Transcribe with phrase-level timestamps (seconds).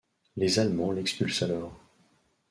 [0.35, 1.79] Les Allemands l'expulse alors.